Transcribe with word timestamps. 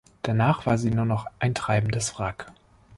Danach 0.23 0.65
war 0.65 0.79
sie 0.79 0.89
nur 0.89 1.05
noch 1.05 1.27
ein 1.37 1.53
treibendes 1.53 2.17
Wrack. 2.17 2.51